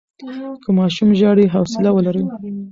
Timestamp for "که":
0.63-0.69